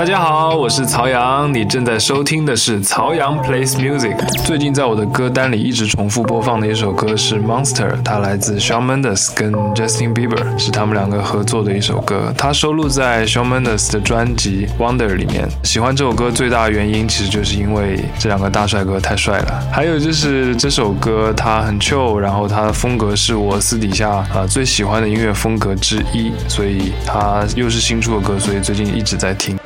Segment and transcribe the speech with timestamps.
[0.00, 4.16] 大家好，我是曹阳，你正在收听的是曹阳 Plays Music。
[4.46, 15.46] 最近在我的歌单里一直重复播放的一首歌是 Monster，它来自 Shawn Mendes 跟 Justin Bieber，是他们两个合作的一首歌，它收录在 Shawn Mendes 的专辑 Wonder 里面。
[15.64, 29.58] 喜欢这首歌最大的原因其实就是因为这两个大帅哥太帅了，还有就是这首歌它很 chill，然后它的风格是我私底下啊最喜欢的音乐风格之一，所以它又是新出的歌，所以最近一直在听。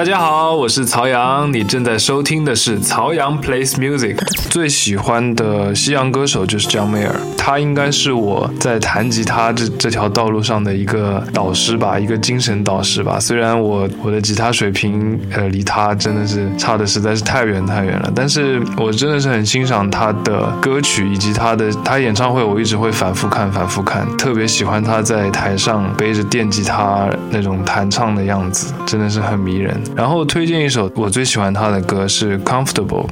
[0.00, 4.16] 大家好，我是曹阳，你正在收听的是曹阳 Plays Music。
[4.48, 13.20] 最喜欢的西洋歌手就是 John Mayer，他应该是我在弹吉他这这条道路上的一个导师吧，一个精神导师吧。
[13.20, 29.78] 虽然我我的吉他水平呃离他真的是差的实在是太远太远了，但是我真的是很欣赏他的歌曲以及他的他演唱会，我一直会反复看反复看，特别喜欢他在台上背着电吉他那种弹唱的样子，真的是很迷人。
[29.96, 33.06] 然后推荐一首我最喜欢他的歌是《Comfortable》。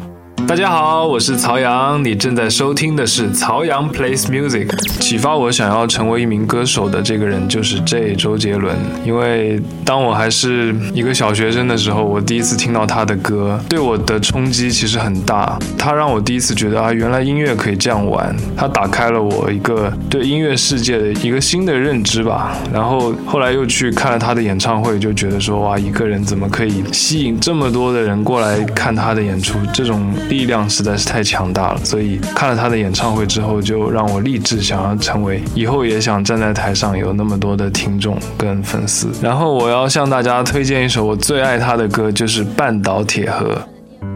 [0.48, 4.66] 大家好，我是曹阳，你正在收听的是曹阳 Plays Music。
[4.98, 8.74] 启发我想要成为一名歌手的这个人就是 J 周杰伦，
[9.04, 15.58] 因为当我还是一个小学生的时候，我第一次听到他的歌，对我的冲击其实很大。
[15.76, 22.56] 他让我第一次觉得啊，原来音乐可以这样玩，他打开了我一个对音乐世界的一个新的认知吧。
[22.72, 29.58] 然后后来又去看了他的演唱会，就觉得说哇，一个人怎么可以吸引这么多的人过来看他的演出？
[29.74, 30.10] 这种。
[30.38, 39.08] 力量实在是太强大了，所以看了他的演唱会之后，就让我立志想要成为以后也想站在台上有那么多的听众跟粉丝。
[39.20, 43.46] 然后我要向大家推荐一首我最爱他的歌，就是《半岛铁盒》。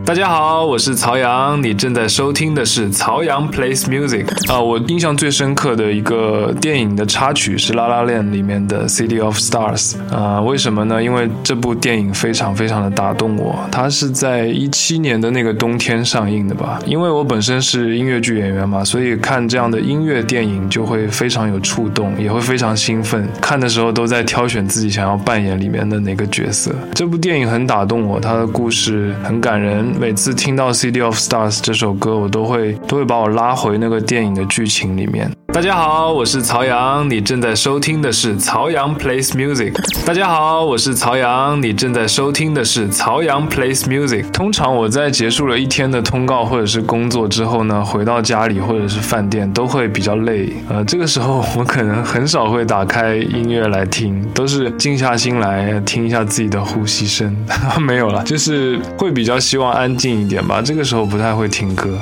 [0.04, 4.26] 大家好，我是曹阳，你正在收听的是曹阳 Plays Music。
[4.52, 9.94] 啊，我印象最深刻的一个电影的插曲是《拉拉链》里面的 City of Stars。
[10.12, 11.02] 啊，为什么呢？
[11.02, 13.56] 因为这部电影非常非常的打动我。
[13.70, 16.80] 它是在一七年的那个冬天上映的吧？
[16.84, 23.26] 因为我本身是音乐剧演员嘛，所以看这样的音乐电影就会非常有触动，也会非常兴奋。
[23.40, 26.72] 看的时候都在挑选自己想要扮演里面的哪个角色。
[26.92, 29.91] 这部电影很打动我，它的故事很感人。
[29.98, 35.30] 每次听到《City of Stars》这首歌，我都会都会把我拉回那个电影的剧情里面。
[35.52, 39.74] 大家好，我是曹阳，你正在收听的是曹阳 Plays Music。
[40.06, 44.30] 大家好，我是曹阳，你正在收听的是曹阳 Plays Music。
[44.30, 50.50] 通常我在结束了一天的通告或者是工作之后呢，回到家里或者是饭店都会比较累。
[50.70, 57.36] 呃，这个时候我可能很少会打开音乐来听，都是静下心来听一下自己的呼吸声。
[57.78, 60.62] 没有了，就是会比较希望安静一点吧。
[60.62, 61.98] 这个时候不太会听歌。